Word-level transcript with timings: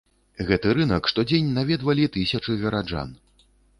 Гэты 0.47 0.71
рынак 0.77 1.09
штодзень 1.11 1.51
наведвалі 1.57 2.07
тысячы 2.17 2.57
гараджан. 2.63 3.13